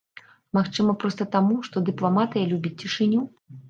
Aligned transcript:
Магчыма, 0.57 0.95
проста 1.03 1.29
таму, 1.37 1.61
што 1.71 1.87
дыпламатыя 1.93 2.53
любіць 2.53 2.77
цішыню? 2.85 3.21